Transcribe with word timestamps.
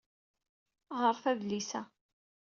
Ɣret 1.01 1.23
adlis-a. 1.31 1.81